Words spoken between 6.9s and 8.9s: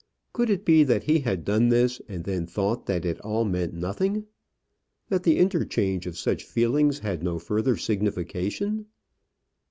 had no further signification?